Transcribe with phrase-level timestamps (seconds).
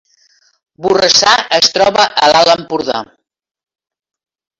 [0.85, 2.97] Borrassà es troba a l’Alt Empordà